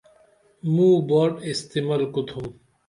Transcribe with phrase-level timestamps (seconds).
[0.73, 2.45] مو باٹ اِستمل کُتُھم